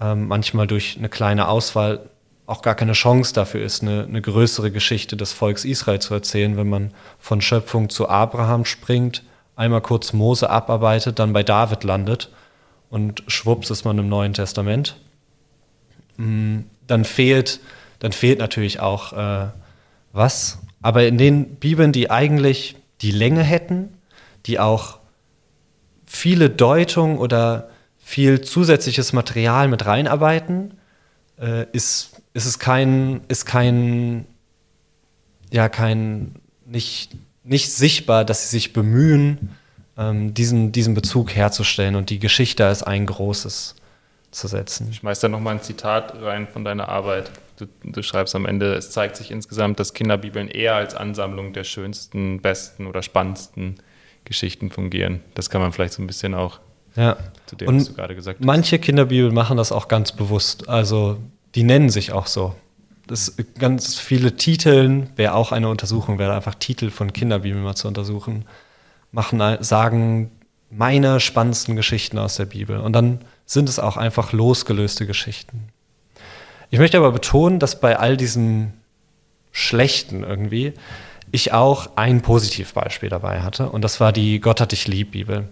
[0.00, 2.10] ähm, manchmal durch eine kleine Auswahl
[2.46, 6.56] auch gar keine Chance dafür ist, eine, eine größere Geschichte des Volks Israel zu erzählen,
[6.56, 9.22] wenn man von Schöpfung zu Abraham springt
[9.56, 12.30] einmal kurz Mose abarbeitet, dann bei David landet
[12.90, 14.96] und schwupps ist man im Neuen Testament.
[16.16, 17.60] Mm, dann fehlt,
[17.98, 19.48] dann fehlt natürlich auch äh,
[20.12, 20.58] was.
[20.80, 23.96] Aber in den Bibeln, die eigentlich die Länge hätten,
[24.46, 24.98] die auch
[26.12, 30.74] viele Deutungen oder viel zusätzliches Material mit reinarbeiten,
[31.40, 34.26] äh, ist, ist es kein, ist kein,
[35.50, 36.34] ja, kein,
[36.66, 37.12] nicht,
[37.44, 39.56] nicht sichtbar, dass sie sich bemühen,
[39.96, 43.74] ähm, diesen, diesen Bezug herzustellen und die Geschichte als ein großes
[44.30, 44.88] zu setzen.
[44.90, 47.30] Ich schmeiß da nochmal ein Zitat rein von deiner Arbeit.
[47.56, 51.64] Du, du, schreibst am Ende, es zeigt sich insgesamt, dass Kinderbibeln eher als Ansammlung der
[51.64, 53.76] schönsten, besten oder spannendsten
[54.24, 55.20] Geschichten fungieren.
[55.34, 56.60] Das kann man vielleicht so ein bisschen auch
[56.96, 57.16] ja.
[57.46, 58.46] zu dem, Und was du gerade gesagt hast.
[58.46, 60.68] Manche Kinderbibeln machen das auch ganz bewusst.
[60.68, 61.18] Also
[61.54, 62.54] die nennen sich auch so.
[63.06, 67.88] Das ganz viele Titeln wäre auch eine Untersuchung, wäre einfach Titel von Kinderbibeln mal zu
[67.88, 68.44] untersuchen.
[69.10, 70.30] Machen, sagen
[70.70, 72.78] meine spannendsten Geschichten aus der Bibel.
[72.78, 75.68] Und dann sind es auch einfach losgelöste Geschichten.
[76.70, 78.72] Ich möchte aber betonen, dass bei all diesem
[79.50, 80.72] Schlechten irgendwie
[81.32, 83.70] ich auch ein Positivbeispiel dabei hatte.
[83.70, 85.48] Und das war die Gott hat dich lieb Bibel.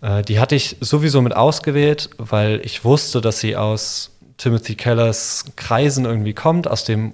[0.00, 5.44] Äh, die hatte ich sowieso mit ausgewählt, weil ich wusste, dass sie aus Timothy Kellers
[5.56, 7.12] Kreisen irgendwie kommt, aus dem,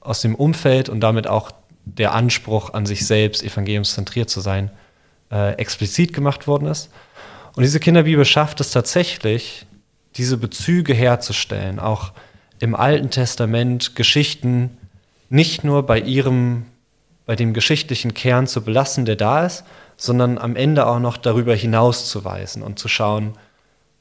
[0.00, 1.52] aus dem Umfeld und damit auch
[1.84, 4.70] der Anspruch an sich selbst, evangeliumszentriert zu sein,
[5.30, 6.90] äh, explizit gemacht worden ist.
[7.54, 9.66] Und diese Kinderbibel schafft es tatsächlich,
[10.16, 12.12] diese Bezüge herzustellen, auch
[12.58, 14.78] im Alten Testament Geschichten
[15.28, 16.66] nicht nur bei ihrem,
[17.26, 19.64] bei dem geschichtlichen Kern zu belassen, der da ist,
[19.96, 23.34] sondern am Ende auch noch darüber hinauszuweisen und zu schauen,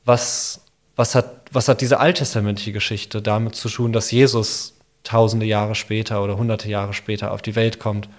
[0.05, 0.61] was,
[0.95, 6.23] was, hat, was hat diese alttestamentliche Geschichte damit zu tun, dass Jesus tausende Jahre später
[6.23, 8.09] oder hunderte Jahre später auf die Welt kommt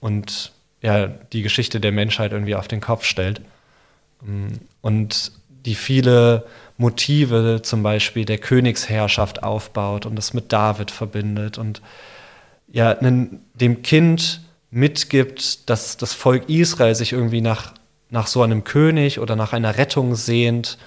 [0.00, 3.42] und ja, die Geschichte der Menschheit irgendwie auf den Kopf stellt.
[4.80, 5.32] Und
[5.66, 6.46] die viele
[6.78, 11.82] Motive zum Beispiel der Königsherrschaft aufbaut und das mit David verbindet und
[12.72, 17.74] ja, dem Kind mitgibt, dass das Volk Israel sich irgendwie nach,
[18.08, 20.78] nach so einem König oder nach einer Rettung sehnt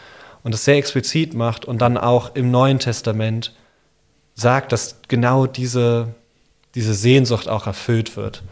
[0.44, 3.54] und es sehr explizit macht und dann auch im Neuen Testament
[4.36, 6.16] sagt, dass genau diese,
[6.76, 8.44] diese Sehnsucht auch erfüllt wird.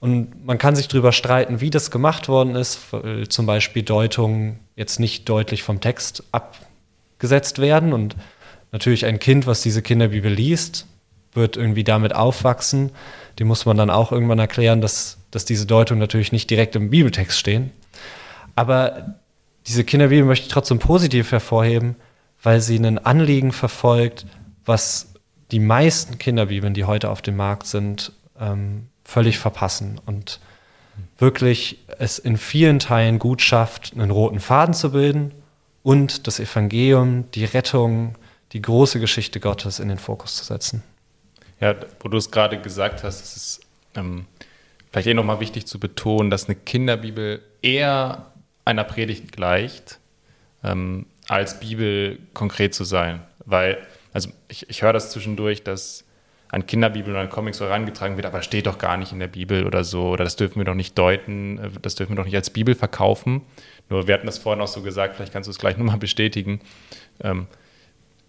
[0.00, 4.58] Und man kann sich darüber streiten, wie das gemacht worden ist, weil zum Beispiel Deutungen
[4.74, 7.92] jetzt nicht deutlich vom Text abgesetzt werden.
[7.92, 8.16] Und
[8.72, 10.86] natürlich ein Kind, was diese Kinderbibel liest,
[11.34, 12.90] wird irgendwie damit aufwachsen.
[13.38, 16.90] Dem muss man dann auch irgendwann erklären, dass, dass diese Deutungen natürlich nicht direkt im
[16.90, 17.70] Bibeltext stehen.
[18.54, 19.14] Aber
[19.66, 21.96] diese Kinderbibel möchte ich trotzdem positiv hervorheben,
[22.42, 24.26] weil sie ein Anliegen verfolgt,
[24.64, 25.14] was
[25.50, 30.40] die meisten Kinderbibeln, die heute auf dem Markt sind, ähm, völlig verpassen und
[31.18, 35.32] wirklich es in vielen Teilen gut schafft, einen roten Faden zu bilden
[35.82, 38.16] und das Evangelium, die Rettung,
[38.52, 40.82] die große Geschichte Gottes in den Fokus zu setzen.
[41.62, 43.60] Ja, wo du es gerade gesagt hast, ist es
[43.94, 44.26] ähm,
[44.90, 48.32] vielleicht eh nochmal wichtig zu betonen, dass eine Kinderbibel eher
[48.64, 50.00] einer Predigt gleicht,
[50.64, 53.22] ähm, als Bibel konkret zu sein.
[53.46, 53.78] Weil,
[54.12, 56.04] also ich, ich höre das zwischendurch, dass
[56.48, 59.64] an Kinderbibeln oder an Comics herangetragen wird, aber steht doch gar nicht in der Bibel
[59.64, 62.34] oder so, oder das dürfen wir doch nicht deuten, äh, das dürfen wir doch nicht
[62.34, 63.42] als Bibel verkaufen.
[63.88, 66.60] Nur wir hatten das vorhin auch so gesagt, vielleicht kannst du es gleich nochmal bestätigen.
[67.22, 67.46] Ähm,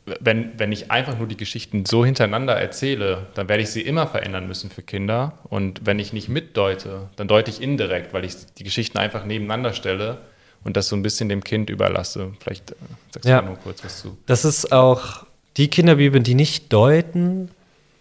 [0.06, 4.06] wenn, wenn ich einfach nur die Geschichten so hintereinander erzähle, dann werde ich sie immer
[4.08, 5.40] verändern müssen für Kinder.
[5.44, 9.74] Und wenn ich nicht mitdeute, dann deute ich indirekt, weil ich die Geschichten einfach nebeneinander
[9.74, 10.18] stelle
[10.64, 12.34] und das so ein bisschen dem Kind überlasse.
[12.42, 12.76] Vielleicht äh,
[13.14, 13.42] sagst ja.
[13.42, 14.18] du nur kurz was zu.
[14.26, 17.50] Das ist auch die Kinderbibeln, die nicht deuten,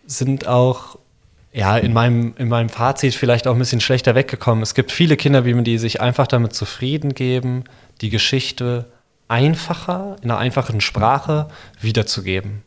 [0.07, 0.99] sind auch
[1.53, 4.63] ja, in meinem, in meinem Fazit vielleicht auch ein bisschen schlechter weggekommen.
[4.63, 7.65] Es gibt viele Kinderbibeln, die sich einfach damit zufrieden geben,
[8.01, 8.87] die Geschichte
[9.33, 11.49] einfacher, in einer einfachen Sprache
[11.81, 12.63] wiederzugeben.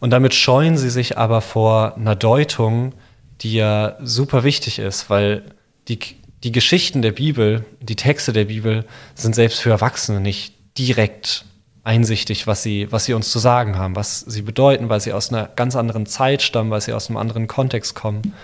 [0.00, 2.92] Und damit scheuen sie sich aber vor einer Deutung,
[3.40, 5.44] die ja super wichtig ist, weil
[5.86, 6.00] die,
[6.42, 8.84] die Geschichten der Bibel, die Texte der Bibel
[9.14, 11.44] sind selbst für Erwachsene nicht direkt
[11.84, 15.32] einsichtig, was sie, was sie uns zu sagen haben, was sie bedeuten, weil sie aus
[15.32, 18.34] einer ganz anderen Zeit stammen, weil sie aus einem anderen Kontext kommen.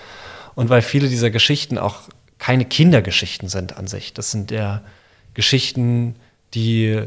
[0.55, 2.03] Und weil viele dieser Geschichten auch
[2.38, 4.14] keine Kindergeschichten sind an sich.
[4.14, 4.83] Das sind ja
[5.35, 6.14] Geschichten,
[6.55, 7.03] die,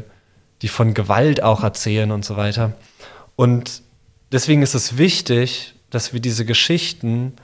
[0.62, 2.72] die von Gewalt auch erzählen und so weiter.
[3.36, 3.82] Und
[4.30, 7.34] deswegen ist es wichtig, dass wir diese Geschichten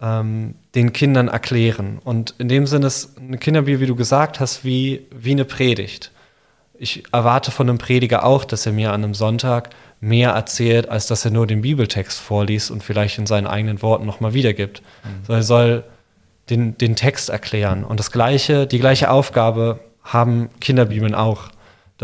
[0.00, 2.00] ähm, den Kindern erklären.
[2.02, 6.10] Und in dem Sinne ist eine Kinderbibel, wie du gesagt hast, wie, wie eine Predigt
[6.76, 11.06] ich erwarte von einem Prediger auch, dass er mir an einem Sonntag mehr erzählt, als
[11.06, 14.82] dass er nur den Bibeltext vorliest und vielleicht in seinen eigenen Worten nochmal wiedergibt.
[15.04, 15.34] Mhm.
[15.34, 15.84] er soll
[16.50, 17.84] den, den Text erklären.
[17.84, 21.48] Und das gleiche, die gleiche Aufgabe haben Kinderbibeln auch,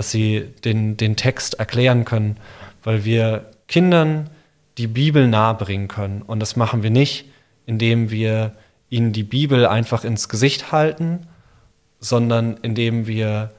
[0.00, 2.38] dass sie den, den Text erklären können,
[2.82, 4.30] weil wir Kindern
[4.78, 6.22] die Bibel nahebringen können.
[6.22, 7.26] Und das machen wir nicht,
[7.66, 8.52] indem wir
[8.88, 11.26] ihnen die Bibel einfach ins Gesicht halten,
[11.98, 13.50] sondern indem wir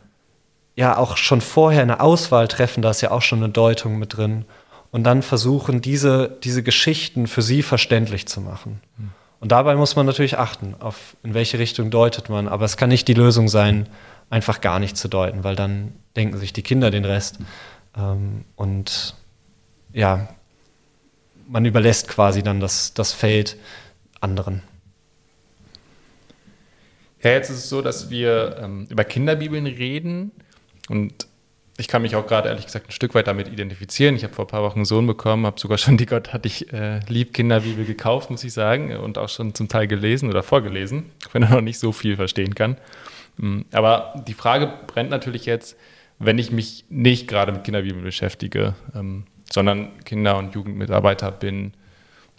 [0.75, 4.17] ja auch schon vorher eine Auswahl treffen, da ist ja auch schon eine Deutung mit
[4.17, 4.45] drin,
[4.89, 8.81] und dann versuchen, diese, diese Geschichten für sie verständlich zu machen.
[9.39, 12.47] Und dabei muss man natürlich achten, auf in welche Richtung deutet man.
[12.47, 13.87] Aber es kann nicht die Lösung sein,
[14.31, 17.37] einfach gar nicht zu deuten, weil dann denken sich die Kinder den Rest.
[17.95, 19.15] Ähm, und
[19.93, 20.29] ja,
[21.47, 23.57] man überlässt quasi dann das, das Feld
[24.21, 24.63] anderen.
[27.21, 30.31] Ja, jetzt ist es so, dass wir ähm, über Kinderbibeln reden
[30.89, 31.27] und
[31.77, 34.15] ich kann mich auch gerade ehrlich gesagt ein Stück weit damit identifizieren.
[34.15, 36.47] Ich habe vor ein paar Wochen einen Sohn bekommen, habe sogar schon die Gott hatte
[36.47, 40.41] ich äh, lieb Kinderbibel gekauft, muss ich sagen, und auch schon zum Teil gelesen oder
[40.41, 42.77] vorgelesen, wenn er noch nicht so viel verstehen kann.
[43.37, 45.77] Mm, aber die Frage brennt natürlich jetzt,
[46.19, 51.73] wenn ich mich nicht gerade mit Kinderbibeln beschäftige, ähm, sondern Kinder- und Jugendmitarbeiter bin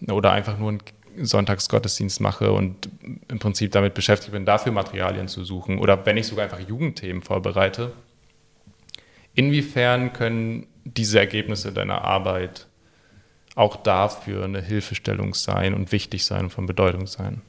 [0.09, 0.81] oder einfach nur einen
[1.21, 2.89] Sonntagsgottesdienst mache und
[3.29, 7.23] im Prinzip damit beschäftigt bin, dafür Materialien zu suchen oder wenn ich sogar einfach Jugendthemen
[7.23, 7.93] vorbereite.
[9.35, 12.67] Inwiefern können diese Ergebnisse deiner Arbeit
[13.55, 17.43] auch dafür eine Hilfestellung sein und wichtig sein und von Bedeutung sein?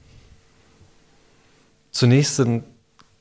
[1.91, 2.63] Zunächst sind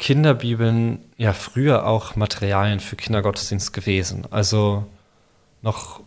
[0.02, 4.26] Kinderbibeln ja früher auch Materialien für Kindergottesdienst gewesen.
[4.32, 4.84] Also
[5.62, 6.00] noch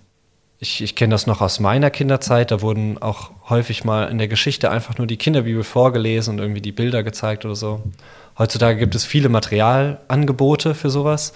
[0.59, 4.27] ich, ich kenne das noch aus meiner Kinderzeit, da wurden auch häufig mal in der
[4.27, 7.83] Geschichte einfach nur die Kinderbibel vorgelesen und irgendwie die Bilder gezeigt oder so.
[8.37, 11.31] Heutzutage gibt es viele Materialangebote für sowas,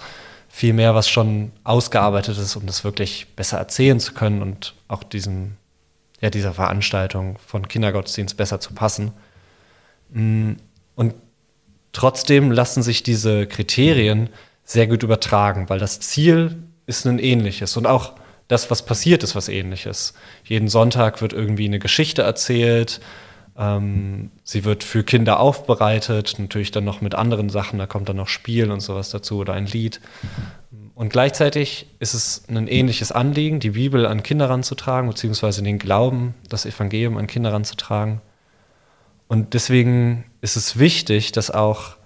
[0.50, 5.02] viel mehr, was schon ausgearbeitet ist, um das wirklich besser erzählen zu können und auch
[5.02, 5.52] diesem,
[6.20, 9.12] ja, dieser Veranstaltung von Kindergottesdienst besser zu passen.
[10.10, 10.52] Mm,
[10.94, 11.14] und
[11.92, 14.30] trotzdem lassen sich diese Kriterien
[14.64, 18.14] sehr gut übertragen, weil das Ziel ist ein ähnliches und auch
[18.48, 20.14] das, was passiert ist, was ähnliches.
[20.44, 23.00] Jeden Sonntag wird irgendwie eine Geschichte erzählt.
[23.56, 28.16] Ähm, sie wird für Kinder aufbereitet, natürlich dann noch mit anderen Sachen, da kommt dann
[28.16, 30.00] noch Spiel und sowas dazu oder ein Lied.
[30.94, 36.34] Und gleichzeitig ist es ein ähnliches Anliegen, die Bibel an Kinder ranzutragen, beziehungsweise den Glauben,
[36.48, 38.20] das Evangelium an Kinder ranzutragen.
[39.28, 41.96] Und deswegen ist es wichtig, dass auch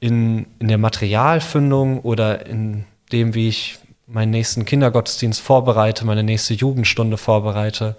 [0.00, 6.54] in, in der Materialfindung oder in dem, wie ich meinen nächsten Kindergottesdienst vorbereite, meine nächste
[6.54, 7.96] Jugendstunde vorbereite,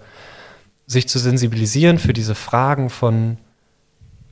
[0.86, 3.38] sich zu sensibilisieren für diese Fragen von,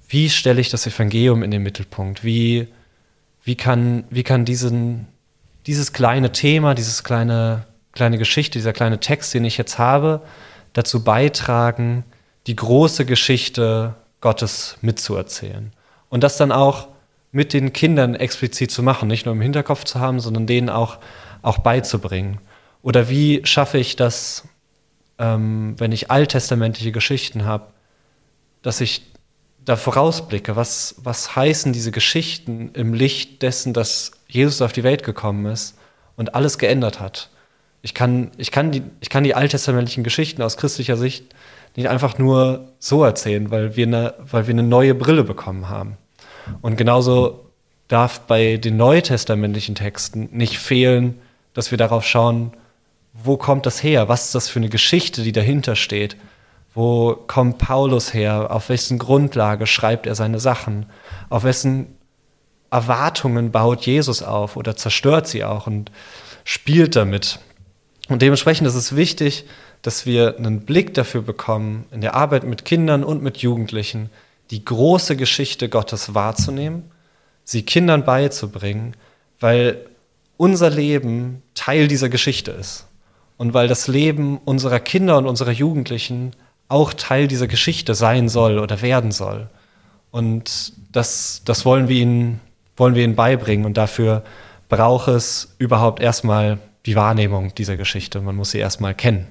[0.09, 2.23] wie stelle ich das Evangelium in den Mittelpunkt?
[2.23, 2.69] Wie,
[3.43, 5.09] wie kann, wie kann diesen,
[5.67, 10.23] dieses kleine Thema, dieses kleine, kleine Geschichte, dieser kleine Text, den ich jetzt habe,
[10.75, 12.05] dazu beitragen,
[12.47, 15.73] die große Geschichte Gottes mitzuerzählen?
[16.09, 16.89] Und das dann auch
[17.31, 20.99] mit den Kindern explizit zu machen, nicht nur im Hinterkopf zu haben, sondern denen auch
[21.45, 22.41] auch beizubringen?
[22.83, 24.45] Oder wie schaffe ich das,
[25.19, 27.69] ähm, wenn ich alttestamentliche Geschichten habe,
[28.63, 29.03] dass ich
[29.65, 35.05] da vorausblicke, was, was heißen diese Geschichten im Licht dessen, dass Jesus auf die Welt
[35.05, 35.79] gekommen ist
[36.17, 37.31] und alles geändert hat.
[37.81, 41.35] Ich kann, ich kann, die, ich kann die alttestamentlichen Geschichten aus christlicher Sicht
[41.77, 45.97] nicht einfach nur so erzählen, weil wir eine, weil wir eine neue Brille bekommen haben.
[46.63, 47.51] Und genauso
[47.89, 51.21] darf bei den neutestamentlichen Texten nicht fehlen,
[51.53, 52.53] dass wir darauf schauen,
[53.13, 54.09] wo kommt das her?
[54.09, 56.17] Was ist das für eine Geschichte, die dahinter steht?
[56.75, 58.51] Wo kommt Paulus her?
[58.51, 60.87] Auf wessen Grundlage schreibt er seine Sachen?
[61.31, 61.97] Auf wessen
[62.71, 65.93] Erwartungen baut Jesus auf oder zerstört sie auch und
[66.43, 67.39] spielt damit?
[68.09, 69.45] Und dementsprechend ist es wichtig,
[69.85, 74.09] dass wir einen Blick dafür bekommen, in der Arbeit mit Kindern und mit Jugendlichen,
[74.51, 76.91] die große Geschichte Gottes wahrzunehmen,
[77.45, 78.97] sie Kindern beizubringen,
[79.41, 79.85] weil
[80.39, 82.87] unser Leben Teil dieser Geschichte ist.
[83.37, 86.31] Und weil das Leben unserer Kinder und unserer Jugendlichen
[86.69, 89.51] auch Teil dieser Geschichte sein soll oder werden soll.
[90.11, 92.41] Und das, das wollen, wir ihnen,
[92.79, 93.67] wollen wir ihnen beibringen.
[93.67, 94.25] Und dafür
[94.71, 98.23] braucht es überhaupt erstmal die Wahrnehmung dieser Geschichte.
[98.23, 99.27] Man muss sie erstmal kennen.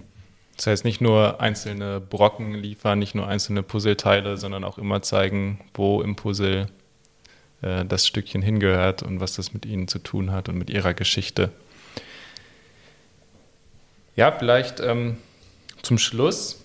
[0.56, 5.60] Das heißt, nicht nur einzelne Brocken liefern, nicht nur einzelne Puzzleteile, sondern auch immer zeigen,
[5.74, 6.68] wo im Puzzle
[7.62, 10.94] äh, das Stückchen hingehört und was das mit ihnen zu tun hat und mit ihrer
[10.94, 11.50] Geschichte.
[14.16, 15.18] Ja, vielleicht ähm,
[15.82, 16.64] zum Schluss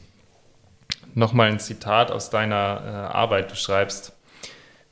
[1.15, 3.51] nochmal ein Zitat aus deiner äh, Arbeit.
[3.51, 4.13] Du schreibst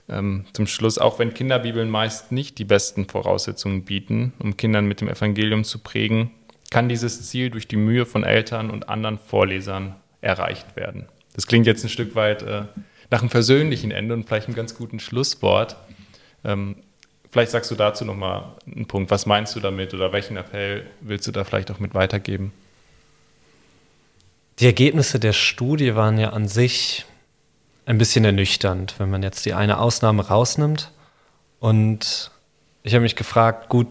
[0.09, 5.01] ähm, zum Schluss, auch wenn Kinderbibeln meist nicht die besten Voraussetzungen bieten, um Kindern mit
[5.01, 6.31] dem Evangelium zu prägen,
[6.71, 11.07] kann dieses Ziel durch die Mühe von Eltern und anderen Vorlesern erreicht werden.
[11.35, 12.63] Das klingt jetzt ein Stück weit äh,
[13.11, 15.77] nach einem versöhnlichen Ende und vielleicht einem ganz guten Schlusswort.
[16.45, 16.77] Ähm,
[17.31, 19.11] vielleicht sagst du dazu nochmal einen Punkt.
[19.11, 22.53] Was meinst du damit oder welchen Appell willst du da vielleicht auch mit weitergeben?
[24.59, 27.05] Die Ergebnisse der Studie waren ja an sich
[27.85, 30.91] ein bisschen ernüchternd, wenn man jetzt die eine Ausnahme rausnimmt.
[31.61, 32.31] Und
[32.83, 33.87] ich habe mich gefragt, gut,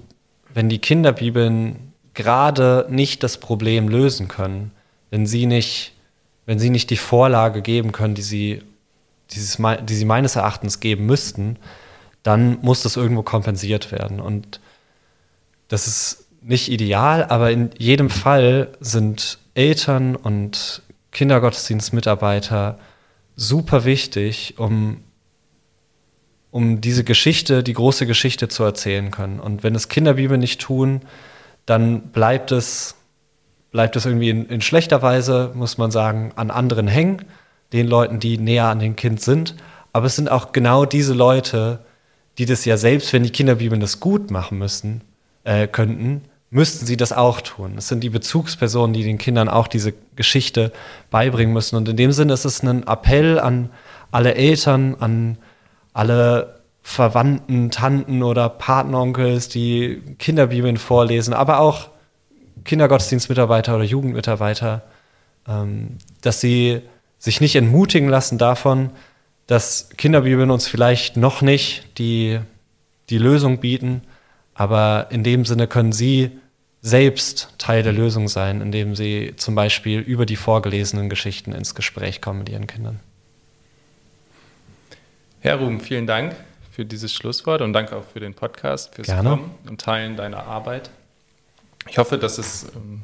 [0.53, 1.84] wenn die Kinderbibeln
[2.15, 4.71] gerade nicht das Problem lösen können,
[5.11, 5.93] wenn sie nicht,
[6.45, 8.63] wenn sie nicht die Vorlage geben können, die sie,
[9.31, 11.57] dieses, die sie meines Erachtens geben müssten,
[12.23, 14.19] dann muss das irgendwo kompensiert werden.
[14.19, 14.59] Und
[15.67, 22.79] das ist nicht ideal, aber in jedem Fall sind Eltern und Kindergottesdienstmitarbeiter
[23.35, 25.03] super wichtig, um,
[26.51, 29.39] um diese Geschichte, die große Geschichte zu erzählen können.
[29.39, 31.01] Und wenn es Kinderbibel nicht tun,
[31.65, 32.95] dann bleibt es,
[33.71, 37.25] bleibt es irgendwie in, in schlechter Weise, muss man sagen, an anderen hängen,
[37.73, 39.55] den Leuten, die näher an dem Kind sind.
[39.93, 41.79] Aber es sind auch genau diese Leute,
[42.37, 45.01] die das ja selbst, wenn die Kinderbibeln das gut machen müssen,
[45.43, 47.75] äh, könnten, müssten sie das auch tun.
[47.77, 50.71] Es sind die Bezugspersonen, die den Kindern auch diese Geschichte
[51.09, 51.75] beibringen müssen.
[51.75, 53.69] Und in dem Sinne ist es ein Appell an
[54.11, 55.37] alle Eltern, an
[55.93, 56.54] alle
[56.87, 61.89] Verwandten, Tanten oder Patenonkels, die Kinderbibeln vorlesen, aber auch
[62.63, 64.83] Kindergottesdienstmitarbeiter oder Jugendmitarbeiter,
[65.47, 66.83] ähm, dass sie
[67.17, 68.91] sich nicht entmutigen lassen davon,
[69.47, 72.39] dass Kinderbibeln uns vielleicht noch nicht die,
[73.09, 74.03] die Lösung bieten,
[74.53, 76.39] aber in dem Sinne können sie
[76.83, 82.21] selbst Teil der Lösung sein, indem sie zum Beispiel über die vorgelesenen Geschichten ins Gespräch
[82.21, 82.99] kommen mit ihren Kindern.
[85.41, 86.35] Herr Ruben, vielen Dank
[86.75, 89.29] für dieses Schlusswort und danke auch für den Podcast, fürs Gerne.
[89.29, 90.89] Kommen und Teilen deiner Arbeit.
[91.87, 93.03] Ich hoffe, dass es ähm,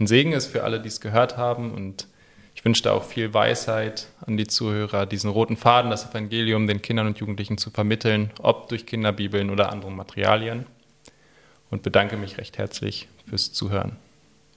[0.00, 2.08] ein Segen ist für alle, die es gehört haben und
[2.54, 6.80] ich wünsche da auch viel Weisheit an die Zuhörer, diesen roten Faden, das Evangelium den
[6.80, 10.64] Kindern und Jugendlichen zu vermitteln, ob durch Kinderbibeln oder andere Materialien
[11.70, 13.96] und bedanke mich recht herzlich fürs Zuhören.